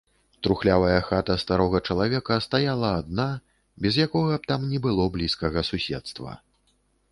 [0.45, 3.27] Трухлявая хата старога чалавека стаяла адна,
[3.87, 6.31] без якога б там ні было блізкага суседства.